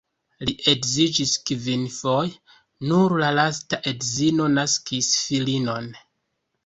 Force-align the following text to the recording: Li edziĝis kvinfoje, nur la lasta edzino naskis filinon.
Li 0.49 0.53
edziĝis 0.71 1.33
kvinfoje, 1.49 2.33
nur 2.93 3.15
la 3.25 3.29
lasta 3.41 3.81
edzino 3.93 4.49
naskis 4.59 5.15
filinon. 5.27 5.93